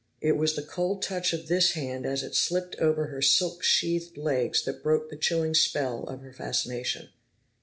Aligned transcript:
It 0.19 0.31
was 0.35 0.55
the 0.55 0.63
cold 0.63 1.03
touch 1.03 1.31
of 1.31 1.45
this 1.47 1.73
hand 1.73 2.07
as 2.07 2.23
it 2.23 2.33
slipped 2.33 2.75
over 2.77 3.05
her 3.05 3.21
silk 3.21 3.61
sheathed 3.61 4.17
legs 4.17 4.63
that 4.63 4.81
broke 4.81 5.11
the 5.11 5.15
chilling 5.15 5.53
spell 5.53 6.05
of 6.05 6.21
her 6.21 6.33
fascination. 6.33 7.09